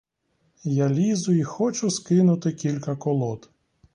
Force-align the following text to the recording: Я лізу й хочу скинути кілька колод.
Я 0.65 0.89
лізу 0.89 1.31
й 1.31 1.43
хочу 1.43 1.91
скинути 1.91 2.51
кілька 2.51 2.95
колод. 2.95 3.49